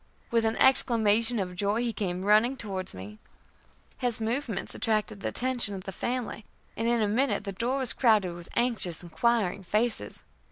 [0.31, 3.19] With an exclamation of joy, he came running towards me.
[3.99, 6.43] His movements attracted the attention of the family,
[6.75, 10.23] and in a minute the door was crowded with anxious, inquiring faces.